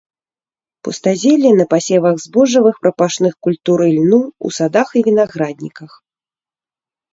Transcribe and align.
Пустазелле 0.83 1.51
на 1.59 1.65
пасевах 1.73 2.15
збожжавых, 2.25 2.75
прапашных 2.87 3.37
культур 3.49 3.85
і 3.91 3.93
льну, 4.01 4.21
у 4.49 4.55
садах 4.59 4.89
і 5.01 5.07
вінаградніках. 5.11 5.91